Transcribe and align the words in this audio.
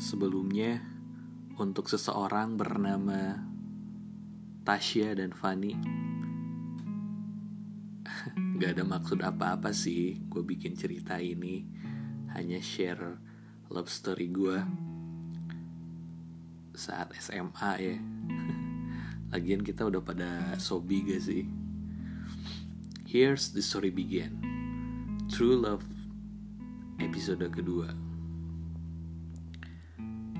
Sebelumnya, 0.00 0.80
untuk 1.60 1.92
seseorang 1.92 2.56
bernama 2.56 3.36
Tasya 4.64 5.12
dan 5.12 5.36
Fanny, 5.36 5.76
gak 8.56 8.80
ada 8.80 8.84
maksud 8.88 9.20
apa-apa 9.20 9.76
sih 9.76 10.24
gue 10.24 10.40
bikin 10.40 10.72
cerita 10.72 11.20
ini. 11.20 11.68
Hanya 12.32 12.64
share 12.64 13.20
love 13.68 13.92
story 13.92 14.32
gue 14.32 14.56
saat 16.72 17.12
SMA 17.20 17.72
ya. 17.76 18.00
Lagian 19.36 19.60
kita 19.60 19.84
udah 19.84 20.00
pada 20.00 20.56
sobi 20.56 21.04
gak 21.04 21.28
sih? 21.28 21.44
Here's 23.04 23.52
the 23.52 23.60
story 23.60 23.92
begin. 23.92 24.40
True 25.28 25.60
Love 25.60 25.84
episode 26.96 27.44
kedua. 27.52 28.09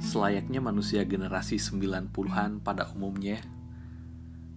Selayaknya 0.01 0.65
manusia 0.65 1.05
generasi 1.05 1.61
90-an 1.61 2.65
pada 2.65 2.89
umumnya, 2.89 3.37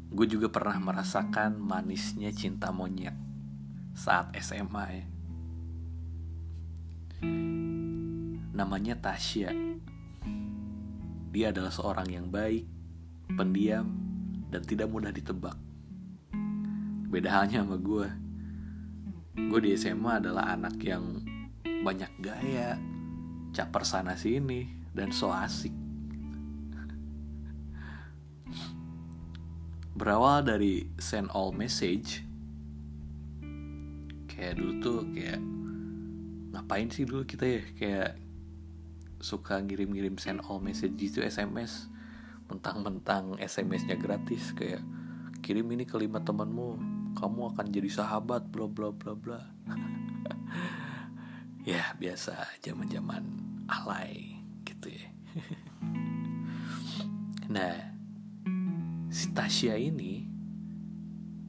gue 0.08 0.24
juga 0.24 0.48
pernah 0.48 0.80
merasakan 0.80 1.60
manisnya 1.60 2.32
cinta 2.32 2.72
monyet 2.72 3.12
saat 3.92 4.32
SMA 4.40 4.86
ya. 4.88 5.06
Namanya 8.56 8.96
Tasya. 9.04 9.52
Dia 11.34 11.52
adalah 11.52 11.76
seorang 11.76 12.08
yang 12.08 12.32
baik, 12.32 12.64
pendiam, 13.36 13.90
dan 14.48 14.64
tidak 14.64 14.88
mudah 14.88 15.12
ditebak. 15.12 15.60
Beda 17.12 17.30
halnya 17.42 17.68
sama 17.68 17.82
gue. 17.82 18.08
Gue 19.50 19.60
di 19.60 19.76
SMA 19.76 20.24
adalah 20.24 20.56
anak 20.56 20.78
yang 20.80 21.20
banyak 21.66 22.12
gaya, 22.22 22.78
caper 23.52 23.82
sana 23.82 24.14
sini, 24.14 24.83
dan 24.94 25.10
so 25.10 25.34
asik. 25.34 25.74
Berawal 29.94 30.46
dari 30.46 30.90
send 30.98 31.30
all 31.34 31.54
message, 31.54 32.26
kayak 34.26 34.58
dulu 34.58 34.74
tuh 34.82 35.00
kayak 35.14 35.42
ngapain 36.54 36.90
sih 36.90 37.06
dulu 37.06 37.26
kita 37.26 37.46
ya? 37.46 37.64
Kayak 37.78 38.12
suka 39.22 39.62
ngirim-ngirim 39.62 40.18
send 40.18 40.42
all 40.50 40.60
message 40.60 40.98
gitu 40.98 41.22
SMS 41.22 41.88
mentang-mentang 42.52 43.40
SMS-nya 43.40 43.96
gratis 43.96 44.52
kayak 44.52 44.84
kirim 45.40 45.64
ini 45.72 45.88
ke 45.88 45.96
lima 45.96 46.20
temanmu 46.20 46.76
kamu 47.16 47.56
akan 47.56 47.68
jadi 47.72 47.90
sahabat 47.90 48.50
bla 48.52 48.68
bla 48.68 48.90
bla 48.92 49.14
bla. 49.16 49.40
Ya 51.64 51.96
biasa 51.96 52.60
zaman-zaman 52.60 53.24
alay 53.72 54.33
gitu 54.84 55.00
ya. 55.00 55.08
Nah 57.48 57.76
si 59.08 59.32
Tasya 59.32 59.80
ini 59.80 60.28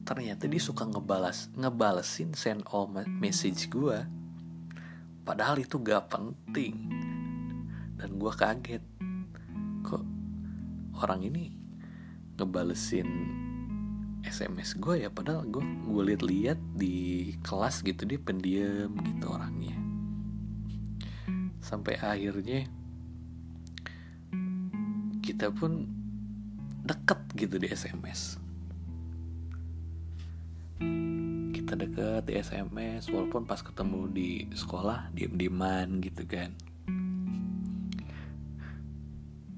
ternyata 0.07 0.47
dia 0.47 0.61
suka 0.63 0.87
ngebalas 0.87 1.51
ngebalesin 1.57 2.31
send 2.37 2.63
all 2.71 2.87
message 3.19 3.67
gue 3.67 3.99
padahal 5.27 5.59
itu 5.59 5.81
gak 5.83 6.07
penting. 6.07 6.87
Dan 7.95 8.21
gue 8.21 8.31
kaget. 8.31 8.83
Kok 9.83 10.03
orang 11.01 11.25
ini 11.25 11.51
ngebalesin 12.37 13.07
SMS 14.21 14.77
gue 14.77 15.03
ya? 15.03 15.09
Padahal 15.09 15.49
gue 15.49 15.63
gue 15.63 16.03
liat-liat 16.13 16.59
di 16.77 17.33
kelas 17.41 17.81
gitu 17.81 18.05
dia 18.05 18.21
pendiam 18.21 18.93
gitu 19.01 19.25
orangnya. 19.25 19.73
Sampai 21.65 21.97
akhirnya 21.97 22.69
kita 25.35 25.51
pun 25.51 25.83
deket 26.87 27.19
gitu 27.35 27.59
di 27.59 27.67
SMS 27.67 28.39
kita 31.65 31.75
deket 31.75 32.29
di 32.29 32.39
SMS 32.39 33.11
walaupun 33.11 33.43
pas 33.43 33.57
ketemu 33.59 34.05
di 34.13 34.45
sekolah 34.53 35.09
diem-dieman 35.17 35.97
gitu 35.97 36.21
kan. 36.29 36.53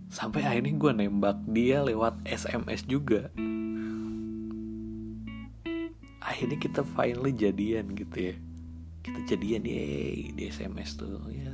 Sampai 0.08 0.48
akhirnya 0.48 0.72
gue 0.72 0.92
nembak 0.98 1.44
dia 1.52 1.84
lewat 1.84 2.24
SMS 2.24 2.88
juga. 2.88 3.28
Akhirnya 6.24 6.58
kita 6.58 6.88
finally 6.96 7.36
jadian 7.36 7.92
gitu 7.92 8.32
ya. 8.32 8.36
Kita 9.04 9.20
jadian 9.28 9.68
ya 9.68 9.84
di 10.32 10.44
SMS 10.48 10.96
tuh 10.96 11.22
ya 11.28 11.54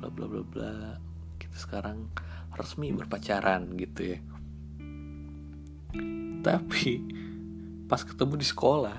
bla 0.00 0.08
bla 0.08 0.24
bla 0.24 0.40
bla. 0.40 0.96
Kita 1.36 1.56
sekarang 1.60 2.08
resmi 2.54 2.94
berpacaran 2.94 3.74
gitu 3.74 4.14
ya. 4.14 4.18
Tapi 6.44 7.02
pas 7.90 8.00
ketemu 8.02 8.34
di 8.38 8.46
sekolah 8.46 8.98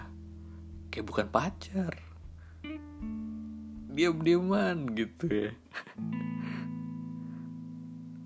kayak 0.91 1.07
bukan 1.07 1.27
pacar. 1.31 1.93
Diam-diaman 3.95 4.91
gitu 4.91 5.25
ya. 5.31 5.51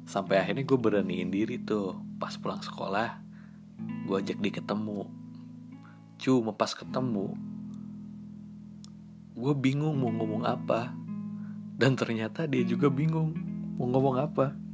Sampai 0.09 0.41
akhirnya 0.41 0.65
gue 0.65 0.79
beraniin 0.81 1.29
diri 1.29 1.61
tuh 1.61 2.01
pas 2.17 2.33
pulang 2.33 2.65
sekolah 2.65 3.21
gue 4.09 4.15
ajak 4.17 4.41
dia 4.41 4.53
ketemu. 4.57 5.05
Cuma 6.17 6.57
pas 6.57 6.73
ketemu 6.73 7.37
gue 9.39 9.53
bingung 9.55 9.93
mau 9.93 10.09
ngomong 10.09 10.43
apa. 10.49 10.89
Dan 11.79 11.95
ternyata 11.95 12.43
dia 12.49 12.65
juga 12.65 12.91
bingung 12.91 13.37
mau 13.79 13.87
ngomong 13.87 14.17
apa 14.19 14.68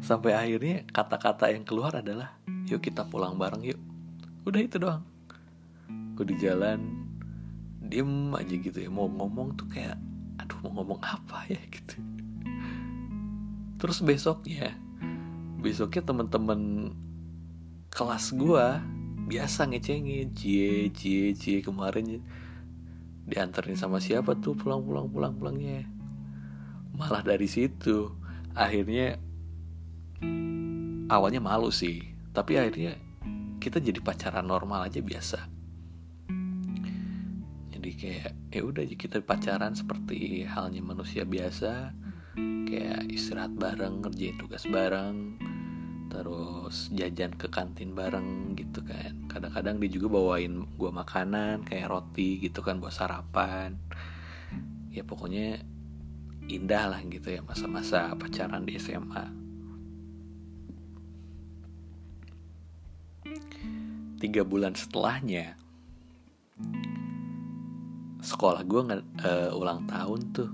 sampai 0.00 0.32
akhirnya 0.32 0.88
kata-kata 0.88 1.52
yang 1.52 1.64
keluar 1.64 1.92
adalah 2.00 2.40
yuk 2.64 2.80
kita 2.80 3.04
pulang 3.04 3.36
bareng 3.36 3.64
yuk. 3.64 3.80
Udah 4.48 4.60
itu 4.60 4.80
doang. 4.80 5.04
Gue 6.16 6.24
di 6.24 6.36
jalan 6.40 7.04
diem 7.84 8.32
aja 8.32 8.54
gitu 8.56 8.78
ya. 8.80 8.88
Mau 8.88 9.08
ngomong 9.08 9.56
tuh 9.60 9.68
kayak 9.68 10.00
aduh 10.40 10.56
mau 10.64 10.80
ngomong 10.80 11.00
apa 11.04 11.44
ya? 11.52 11.60
Gitu. 11.74 11.96
Terus 13.80 14.04
besoknya 14.04 14.76
besoknya 15.60 16.04
temen-temen 16.04 16.92
kelas 17.92 18.32
gue 18.32 18.66
biasa 19.28 19.68
ngecengin 19.68 20.32
cie 20.32 20.88
cie 20.96 21.36
cie 21.36 21.60
kemarin 21.60 22.24
dianterin 23.28 23.76
sama 23.76 24.00
siapa 24.00 24.40
tuh 24.40 24.56
pulang 24.56 24.80
pulang 24.80 25.12
pulang 25.12 25.36
pulangnya? 25.36 25.84
Malah 26.96 27.24
dari 27.24 27.48
situ 27.48 28.16
akhirnya 28.56 29.29
awalnya 31.10 31.42
malu 31.42 31.74
sih 31.74 32.10
tapi 32.30 32.54
akhirnya 32.54 32.94
kita 33.60 33.76
jadi 33.82 34.00
pacaran 34.00 34.48
normal 34.48 34.88
aja 34.88 35.04
biasa. 35.04 35.38
Jadi 37.70 37.90
kayak 37.92 38.32
ya 38.54 38.62
udah 38.64 38.84
kita 38.88 39.20
pacaran 39.20 39.76
seperti 39.76 40.48
halnya 40.48 40.80
manusia 40.80 41.28
biasa 41.28 41.92
kayak 42.64 43.10
istirahat 43.12 43.52
bareng 43.58 44.00
ngerjain 44.00 44.38
tugas 44.40 44.64
bareng 44.64 45.36
terus 46.10 46.90
jajan 46.90 47.36
ke 47.36 47.46
kantin 47.52 47.92
bareng 47.92 48.56
gitu 48.56 48.80
kan. 48.82 49.28
Kadang-kadang 49.28 49.76
dia 49.78 49.90
juga 49.92 50.08
bawain 50.16 50.64
gua 50.80 50.90
makanan 50.90 51.68
kayak 51.68 51.92
roti 51.92 52.40
gitu 52.40 52.64
kan 52.64 52.80
buat 52.80 52.96
sarapan. 52.96 53.76
Ya 54.90 55.04
pokoknya 55.04 55.60
indah 56.50 56.90
lah 56.90 57.00
gitu 57.06 57.30
ya 57.30 57.44
masa-masa 57.46 58.10
pacaran 58.18 58.66
di 58.66 58.74
SMA 58.80 59.39
tiga 64.20 64.44
bulan 64.44 64.76
setelahnya 64.76 65.56
sekolah 68.20 68.62
gue 68.68 68.80
nggak 68.84 69.02
uh, 69.24 69.50
ulang 69.56 69.88
tahun 69.88 70.20
tuh. 70.36 70.50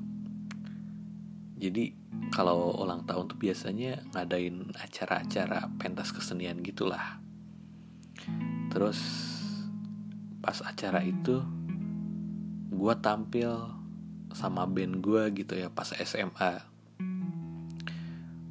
Jadi 1.58 1.90
kalau 2.30 2.78
ulang 2.78 3.02
tahun 3.08 3.26
tuh 3.32 3.38
biasanya 3.38 4.06
ngadain 4.14 4.70
acara-acara 4.76 5.66
pentas 5.80 6.14
kesenian 6.14 6.62
gitulah. 6.62 7.18
Terus 8.70 8.98
pas 10.38 10.62
acara 10.62 11.02
itu 11.02 11.42
gue 12.70 12.94
tampil 13.02 13.50
sama 14.30 14.68
band 14.68 15.00
gue 15.00 15.22
gitu 15.42 15.56
ya 15.56 15.72
pas 15.72 15.90
SMA 15.96 16.60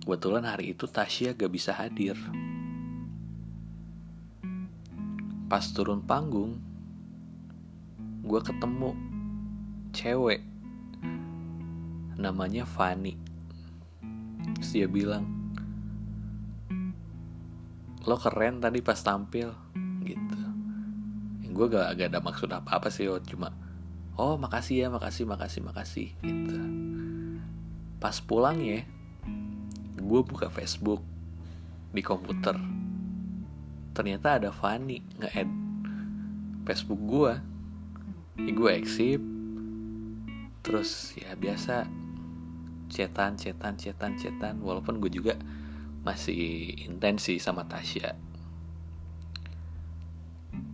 kebetulan 0.01 0.43
hari 0.43 0.73
itu 0.73 0.89
Tasya 0.89 1.37
gak 1.37 1.53
bisa 1.53 1.71
hadir 1.71 2.17
pas 5.45 5.61
turun 5.61 6.01
panggung 6.01 6.57
gue 8.25 8.41
ketemu 8.41 8.97
cewek 9.93 10.41
namanya 12.17 12.65
terus 14.55 14.71
dia 14.73 14.87
bilang 14.89 15.27
lo 18.05 18.21
keren 18.21 18.61
tadi 18.61 18.85
pas 18.85 19.01
tampil 19.01 19.49
gitu. 20.05 20.37
Gue 21.49 21.65
gak, 21.71 21.97
gak 21.97 22.09
ada 22.13 22.21
maksud 22.21 22.49
apa-apa 22.53 22.93
sih 22.93 23.09
cuma 23.25 23.49
oh 24.13 24.37
makasih 24.37 24.85
ya 24.85 24.87
makasih 24.93 25.25
makasih 25.25 25.61
makasih 25.65 26.09
gitu. 26.21 26.57
Pas 27.97 28.21
pulang 28.21 28.61
ya 28.61 28.85
gue 29.97 30.21
buka 30.21 30.53
Facebook 30.53 31.01
di 31.89 32.05
komputer 32.05 32.53
ternyata 33.95 34.35
ada 34.35 34.51
Fanny 34.51 34.99
nge-add 35.23 35.51
Facebook 36.67 36.99
gue 37.07 37.33
ya 38.43 38.51
gue 38.51 38.69
exit. 38.75 39.21
Terus 40.65 41.15
ya 41.15 41.31
biasa 41.39 41.87
cetan 42.91 43.39
cetan 43.39 43.79
cetan 43.79 44.13
cetan. 44.19 44.59
Walaupun 44.59 44.99
gue 44.99 45.07
juga 45.07 45.39
masih 46.03 46.75
intens 46.83 47.31
sih 47.31 47.39
sama 47.39 47.63
Tasya. 47.63 48.11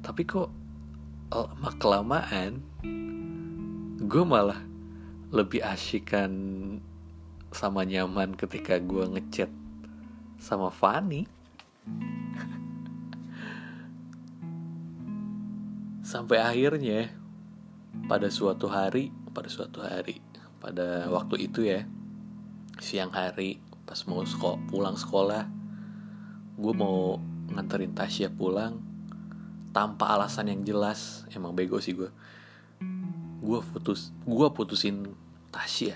Tapi 0.02 0.22
kok 0.26 0.50
lama 1.32 1.72
kelamaan 1.80 2.60
gue 4.02 4.24
malah 4.26 4.60
lebih 5.32 5.64
asyikan 5.64 6.32
sama 7.56 7.88
nyaman 7.88 8.36
ketika 8.36 8.82
gue 8.82 9.06
ngechat 9.16 9.48
sama 10.42 10.68
Fanny 10.74 11.24
sampai 16.12 16.44
akhirnya 16.44 17.08
pada 18.12 18.28
suatu 18.28 18.68
hari 18.68 19.16
pada 19.32 19.48
suatu 19.48 19.80
hari 19.80 20.20
pada 20.60 21.08
waktu 21.08 21.48
itu 21.48 21.64
ya 21.64 21.88
siang 22.84 23.16
hari 23.16 23.64
pas 23.88 24.04
mau 24.12 24.20
sekolah, 24.28 24.60
pulang 24.68 25.00
sekolah 25.00 25.48
gue 26.60 26.74
mau 26.76 27.16
nganterin 27.56 27.96
Tasya 27.96 28.28
pulang 28.28 28.84
tanpa 29.72 30.12
alasan 30.20 30.52
yang 30.52 30.68
jelas 30.68 31.24
emang 31.32 31.56
bego 31.56 31.80
sih 31.80 31.96
gue 31.96 32.12
gue 33.40 33.60
putus 33.72 34.12
gue 34.28 34.48
putusin 34.52 35.16
Tasya 35.48 35.96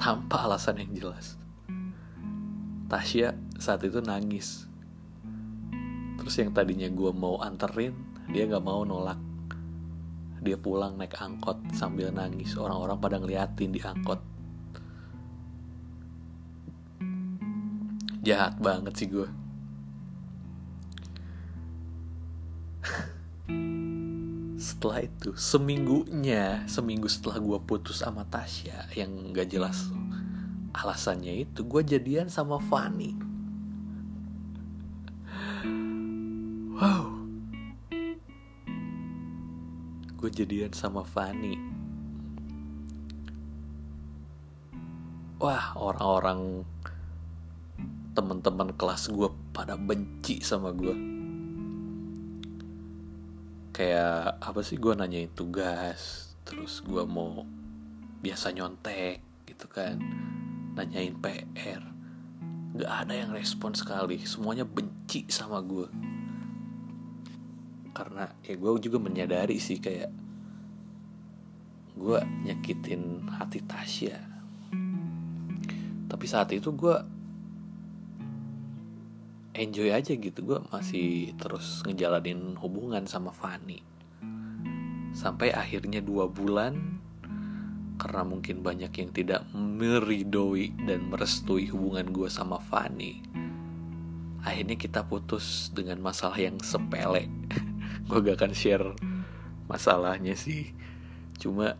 tanpa 0.00 0.44
alasan 0.44 0.84
yang 0.84 0.92
jelas. 0.92 1.40
Tasya 2.92 3.32
saat 3.56 3.80
itu 3.88 4.04
nangis. 4.04 4.68
Terus 6.20 6.34
yang 6.36 6.52
tadinya 6.52 6.88
gue 6.92 7.08
mau 7.16 7.40
anterin 7.40 8.13
dia 8.30 8.48
nggak 8.48 8.64
mau 8.64 8.84
nolak. 8.84 9.18
Dia 10.44 10.60
pulang 10.60 11.00
naik 11.00 11.16
angkot 11.16 11.56
sambil 11.72 12.12
nangis. 12.12 12.52
Orang-orang 12.56 13.00
pada 13.00 13.16
ngeliatin 13.16 13.72
di 13.72 13.80
angkot. 13.80 14.20
Jahat 18.24 18.56
banget 18.56 18.96
sih 18.96 19.08
gue 19.12 19.28
setelah 24.64 25.04
itu 25.04 25.36
seminggunya 25.36 26.64
seminggu 26.64 27.04
setelah 27.04 27.36
gue 27.36 27.60
putus 27.68 28.00
sama 28.00 28.24
Tasya 28.24 28.88
yang 28.96 29.12
gak 29.36 29.52
jelas 29.52 29.92
alasannya 30.72 31.44
itu 31.44 31.68
gue 31.68 31.82
jadian 31.84 32.32
sama 32.32 32.56
Fanny 32.56 33.23
gue 40.24 40.32
jadian 40.32 40.72
sama 40.72 41.04
Fanny 41.04 41.52
wah 45.36 45.76
orang-orang 45.76 46.64
teman-teman 48.16 48.72
kelas 48.72 49.12
gue 49.12 49.28
pada 49.52 49.76
benci 49.76 50.40
sama 50.40 50.72
gue. 50.72 50.96
Kayak 53.76 54.40
apa 54.40 54.64
sih 54.64 54.80
gue 54.80 54.96
nanyain 54.96 55.28
tugas 55.28 56.32
terus 56.48 56.80
gue 56.80 57.04
mau 57.04 57.44
biasa 58.24 58.56
nyontek 58.56 59.20
gitu 59.44 59.68
kan. 59.68 60.00
Nanyain 60.72 61.20
PR 61.20 61.84
gak 62.80 62.92
ada 63.04 63.12
yang 63.12 63.36
respon 63.36 63.76
sekali. 63.76 64.24
Semuanya 64.24 64.64
benci 64.64 65.28
sama 65.28 65.60
gue 65.60 66.13
karena 67.94 68.26
ya 68.42 68.58
gue 68.58 68.70
juga 68.82 68.98
menyadari 68.98 69.56
sih 69.62 69.78
kayak 69.78 70.10
gue 71.94 72.18
nyakitin 72.44 73.30
hati 73.30 73.62
Tasya. 73.62 74.18
Tapi 76.10 76.24
saat 76.26 76.50
itu 76.50 76.74
gue 76.74 77.14
enjoy 79.54 79.94
aja 79.94 80.12
gitu 80.18 80.42
gue 80.42 80.58
masih 80.74 81.30
terus 81.38 81.86
ngejalanin 81.86 82.58
hubungan 82.58 83.06
sama 83.06 83.30
Fanny 83.30 83.78
sampai 85.14 85.54
akhirnya 85.54 86.02
dua 86.02 86.26
bulan 86.26 86.98
karena 87.94 88.26
mungkin 88.26 88.66
banyak 88.66 88.90
yang 88.90 89.10
tidak 89.14 89.46
meridoi 89.54 90.74
dan 90.90 91.06
merestui 91.06 91.70
hubungan 91.70 92.10
gue 92.10 92.26
sama 92.26 92.58
Fanny 92.58 93.22
akhirnya 94.42 94.74
kita 94.74 95.06
putus 95.06 95.70
dengan 95.70 96.02
masalah 96.02 96.36
yang 96.36 96.58
sepele 96.58 97.30
gue 98.04 98.18
gak 98.20 98.36
akan 98.36 98.52
share 98.52 98.88
masalahnya 99.64 100.36
sih. 100.36 100.72
Cuma 101.40 101.76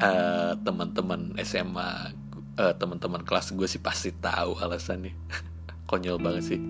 uh, 0.00 0.52
teman-teman 0.64 1.36
SMA 1.44 2.16
uh, 2.56 2.74
teman-teman 2.74 3.22
kelas 3.22 3.52
gue 3.52 3.68
sih 3.68 3.80
pasti 3.80 4.10
tahu 4.16 4.56
alasannya. 4.56 5.12
Konyol 5.88 6.18
banget 6.20 6.44
sih. 6.56 6.60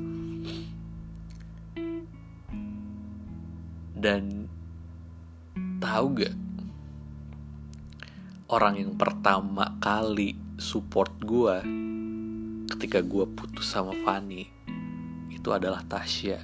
Dan 3.99 4.47
tahu 5.79 6.07
gak 6.23 6.35
orang 8.49 8.81
yang 8.81 8.93
pertama 8.99 9.79
kali 9.79 10.35
support 10.59 11.13
gue 11.23 11.63
ketika 12.75 13.03
gue 13.03 13.25
putus 13.31 13.69
sama 13.69 13.95
Fanny 14.03 14.49
itu 15.31 15.49
adalah 15.55 15.85
Tasya 15.87 16.43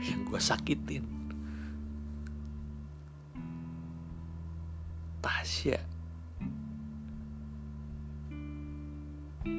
yang 0.00 0.20
gue 0.24 0.40
sakitin 0.40 1.19
Tasya. 5.20 5.76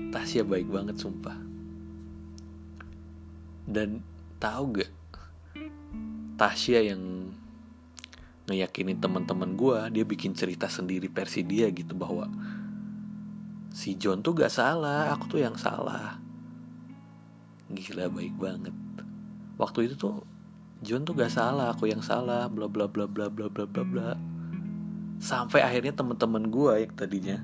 Tasya 0.10 0.42
baik 0.42 0.68
banget 0.74 0.98
sumpah. 0.98 1.38
Dan 3.70 4.02
tahu 4.42 4.82
gak 4.82 4.92
Tasya 6.42 6.82
yang 6.82 7.30
ngeyakinin 8.50 8.98
teman-teman 8.98 9.54
gue 9.54 10.02
dia 10.02 10.04
bikin 10.04 10.34
cerita 10.34 10.66
sendiri 10.66 11.08
versi 11.08 11.46
dia 11.46 11.70
gitu 11.70 11.94
bahwa 11.94 12.26
si 13.70 13.94
John 13.96 14.26
tuh 14.26 14.34
gak 14.34 14.50
salah 14.50 15.14
aku 15.14 15.38
tuh 15.38 15.46
yang 15.46 15.54
salah. 15.54 16.18
Gila 17.70 18.10
baik 18.10 18.34
banget. 18.42 18.74
Waktu 19.62 19.86
itu 19.86 19.96
tuh 19.96 20.26
John 20.82 21.06
tuh 21.06 21.14
gak 21.14 21.30
salah 21.30 21.70
aku 21.70 21.86
yang 21.86 22.02
salah 22.02 22.50
bla 22.50 22.66
bla 22.66 22.90
bla 22.90 23.06
bla 23.06 23.30
bla 23.30 23.46
bla 23.46 23.70
bla 23.70 23.86
bla 23.86 24.31
sampai 25.22 25.62
akhirnya 25.62 25.94
teman-teman 25.94 26.50
gue 26.50 26.74
yang 26.82 26.94
tadinya 26.98 27.38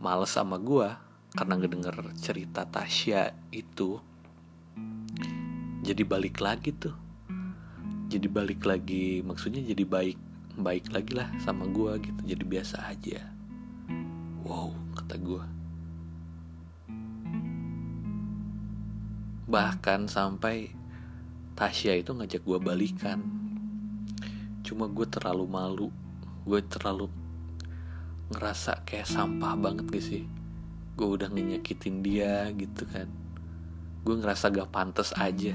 males 0.00 0.32
sama 0.32 0.56
gue 0.56 0.88
karena 1.36 1.60
ngedenger 1.60 2.16
cerita 2.16 2.64
Tasya 2.64 3.36
itu 3.52 4.00
jadi 5.84 6.00
balik 6.08 6.40
lagi 6.40 6.72
tuh. 6.72 6.96
Jadi 8.08 8.28
balik 8.28 8.64
lagi 8.64 9.20
maksudnya 9.20 9.60
jadi 9.60 9.84
baik 9.84 10.16
baik 10.56 10.92
lagi 10.96 11.12
lah 11.12 11.28
sama 11.44 11.68
gue 11.68 11.92
gitu. 12.00 12.20
Jadi 12.24 12.44
biasa 12.48 12.88
aja. 12.88 13.20
Wow 14.40 14.72
kata 14.96 15.20
gue 15.20 15.44
bahkan 19.52 20.08
sampai 20.08 20.72
Tasya 21.52 22.00
itu 22.00 22.16
ngajak 22.16 22.40
gue 22.40 22.56
balikan. 22.56 23.20
Cuma 24.64 24.88
gue 24.88 25.04
terlalu 25.04 25.44
malu 25.44 25.88
gue 26.42 26.60
terlalu 26.66 27.06
ngerasa 28.32 28.82
kayak 28.88 29.06
sampah 29.06 29.54
banget 29.54 29.86
gak 29.92 30.04
sih? 30.04 30.24
Gue 30.96 31.08
udah 31.20 31.28
ngenyakitin 31.30 32.02
dia 32.02 32.50
gitu 32.56 32.88
kan. 32.88 33.06
Gue 34.02 34.18
ngerasa 34.18 34.50
gak 34.50 34.72
pantas 34.72 35.14
aja. 35.14 35.54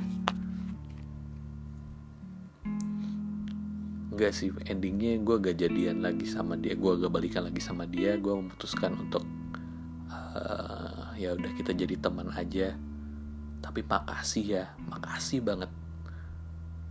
Enggak 4.14 4.34
sih 4.34 4.50
endingnya 4.66 5.22
gue 5.22 5.36
gak 5.42 5.58
jadian 5.58 6.06
lagi 6.06 6.26
sama 6.30 6.56
dia. 6.56 6.78
Gue 6.78 6.96
gak 6.96 7.12
balikan 7.12 7.50
lagi 7.50 7.60
sama 7.60 7.84
dia. 7.90 8.16
Gue 8.16 8.38
memutuskan 8.38 8.96
untuk 8.96 9.26
uh, 10.10 11.12
ya 11.18 11.36
udah 11.36 11.52
kita 11.58 11.76
jadi 11.76 12.00
teman 12.00 12.32
aja. 12.32 12.78
Tapi 13.60 13.82
makasih 13.84 14.46
ya. 14.46 14.66
Makasih 14.88 15.44
banget. 15.44 15.70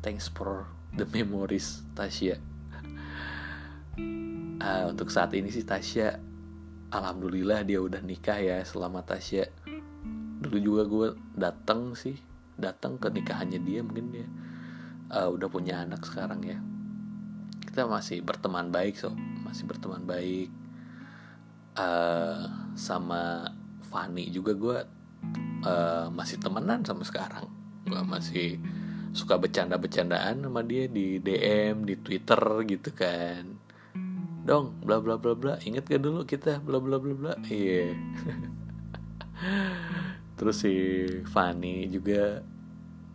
Thanks 0.05 0.29
for 0.31 0.71
the 0.95 1.09
memories 1.11 1.83
Tasya 1.99 2.56
uh, 4.67 4.85
untuk 4.91 5.09
saat 5.09 5.31
ini 5.39 5.49
sih 5.55 5.63
Tasya 5.63 6.19
alhamdulillah 6.91 7.63
dia 7.63 7.79
udah 7.79 8.03
nikah 8.03 8.39
ya. 8.39 8.59
Selama 8.67 9.07
Tasya 9.07 9.47
dulu 10.43 10.59
juga 10.59 10.83
gue 10.85 11.09
datang 11.39 11.95
sih 11.95 12.19
datang 12.57 13.01
ke 13.01 13.09
nikahannya 13.09 13.61
dia 13.63 13.81
mungkin 13.81 14.13
dia 14.13 14.29
uh, 15.15 15.29
udah 15.31 15.49
punya 15.49 15.87
anak 15.87 16.03
sekarang 16.03 16.43
ya. 16.43 16.59
Kita 17.63 17.87
masih 17.87 18.27
berteman 18.27 18.75
baik 18.75 18.99
so. 18.99 19.15
Masih 19.47 19.65
berteman 19.71 20.03
baik. 20.03 20.51
Uh, 21.77 22.49
sama 22.73 23.53
Fanny 23.93 24.33
juga 24.33 24.57
gue 24.57 24.79
uh, 25.63 26.09
masih 26.11 26.41
temenan 26.43 26.83
sama 26.83 27.05
sekarang. 27.05 27.47
Gue 27.87 28.03
masih 28.03 28.59
suka 29.13 29.41
bercanda-bercandaan 29.41 30.45
sama 30.45 30.61
dia 30.61 30.89
di 30.89 31.21
DM 31.21 31.89
di 31.89 31.97
Twitter 32.01 32.41
gitu 32.69 32.93
kan 32.93 33.66
dong 34.47 34.79
bla 34.87 35.03
bla 35.03 35.19
bla 35.19 35.35
bla. 35.35 35.59
Inget 35.67 35.91
gak 35.91 36.03
dulu 36.07 36.23
kita 36.23 36.63
bla 36.63 36.79
bla 36.79 37.03
bla 37.03 37.15
bla? 37.15 37.33
Iya. 37.51 37.91
Yeah. 37.91 37.95
terus 40.39 40.65
si 40.65 40.73
Fanny 41.29 41.89
juga 41.93 42.41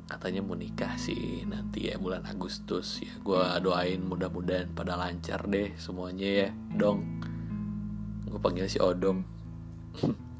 katanya 0.05 0.43
mau 0.43 0.57
nikah 0.59 0.99
sih 0.99 1.47
nanti 1.47 1.87
ya 1.87 1.95
bulan 1.95 2.27
Agustus 2.27 2.99
ya. 2.99 3.15
Gue 3.23 3.39
doain 3.63 4.03
mudah-mudahan 4.03 4.75
pada 4.75 4.99
lancar 4.99 5.47
deh 5.47 5.71
semuanya 5.79 6.27
ya. 6.27 6.49
Dong. 6.75 7.23
Gue 8.27 8.39
panggil 8.43 8.67
si 8.67 8.79
Odong 8.79 9.23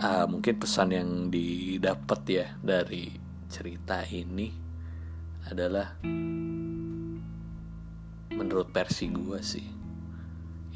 uh, 0.00 0.26
mungkin 0.28 0.54
pesan 0.60 0.92
yang 0.92 1.10
didapat 1.32 2.20
ya 2.28 2.46
dari 2.60 3.12
cerita 3.50 4.04
ini 4.08 4.48
adalah 5.48 5.98
menurut 8.40 8.72
versi 8.72 9.12
gue 9.12 9.40
sih. 9.44 9.68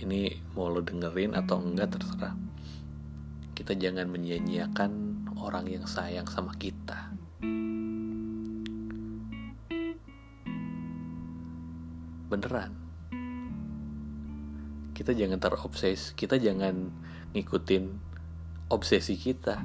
Ini 0.04 0.52
mau 0.52 0.68
lo 0.68 0.84
dengerin 0.84 1.32
atau 1.32 1.64
enggak 1.64 1.96
terserah. 1.96 2.36
Kita 3.56 3.72
jangan 3.72 4.04
menyia-nyiakan 4.12 4.92
orang 5.40 5.72
yang 5.72 5.88
sayang 5.88 6.28
sama 6.28 6.52
kita. 6.60 7.16
Beneran. 12.28 12.76
Kita 14.92 15.16
jangan 15.16 15.40
terobses 15.40 16.12
kita 16.12 16.36
jangan 16.36 16.92
ngikutin 17.32 17.84
obsesi 18.68 19.16
kita. 19.16 19.64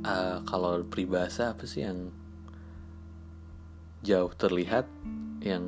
Uh, 0.00 0.40
kalau 0.48 0.80
peribahasa 0.88 1.52
apa 1.52 1.68
sih 1.68 1.84
yang 1.84 2.08
jauh 4.00 4.32
terlihat 4.32 4.88
yang 5.44 5.64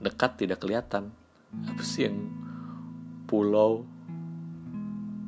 dekat 0.00 0.40
tidak 0.40 0.64
kelihatan. 0.64 1.12
Apa 1.68 1.82
sih 1.84 2.08
yang 2.08 2.32
pulau? 3.28 3.84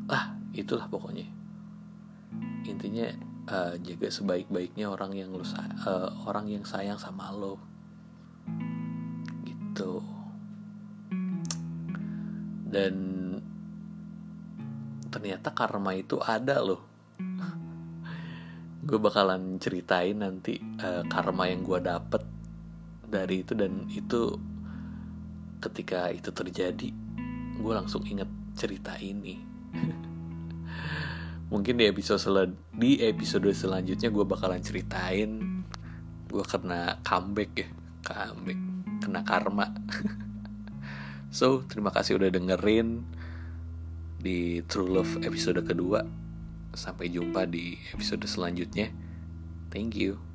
Ah 0.08 0.36
itulah 0.56 0.88
pokoknya. 0.88 1.28
Intinya 2.64 3.12
uh, 3.48 3.74
jaga 3.76 4.08
sebaik-baiknya 4.08 4.88
orang 4.88 5.12
yang 5.12 5.36
lu 5.36 5.44
uh, 5.44 6.08
orang 6.24 6.48
yang 6.48 6.64
sayang 6.64 6.96
sama 6.96 7.28
lo. 7.32 7.60
Gitu. 9.44 10.00
Dan 12.64 12.94
ternyata 15.12 15.54
karma 15.54 15.94
itu 15.94 16.18
ada 16.18 16.58
loh 16.58 16.93
gue 18.94 19.02
bakalan 19.02 19.58
ceritain 19.58 20.14
nanti 20.22 20.54
uh, 20.78 21.02
karma 21.10 21.50
yang 21.50 21.66
gue 21.66 21.82
dapet 21.82 22.22
dari 23.10 23.42
itu. 23.42 23.50
Dan 23.58 23.90
itu 23.90 24.38
ketika 25.58 26.14
itu 26.14 26.30
terjadi 26.30 26.94
gue 27.58 27.72
langsung 27.74 28.06
inget 28.06 28.30
cerita 28.54 28.94
ini. 29.02 29.42
Mungkin 31.50 31.74
di 31.74 31.90
episode 31.90 32.22
sel 32.22 32.54
di 32.70 33.02
episode 33.02 33.50
selanjutnya 33.50 34.14
gue 34.14 34.22
bakalan 34.22 34.62
ceritain 34.62 35.42
gue 36.30 36.44
kena 36.46 37.02
comeback 37.02 37.50
ya 37.66 37.68
comeback 38.06 38.60
kena 39.02 39.20
karma. 39.26 39.74
So 41.34 41.66
terima 41.66 41.90
kasih 41.90 42.14
udah 42.14 42.30
dengerin 42.30 43.02
di 44.22 44.62
True 44.70 44.86
Love 44.86 45.26
episode 45.26 45.58
kedua 45.66 46.23
Sampai 46.74 47.10
jumpa 47.10 47.46
di 47.46 47.78
episode 47.94 48.26
selanjutnya. 48.26 48.90
Thank 49.70 49.98
you. 49.98 50.33